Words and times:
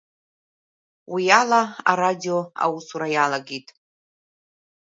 Уиала 1.13 1.61
арадио 1.91 2.39
аусура 2.63 3.07
иалгеит. 3.15 3.67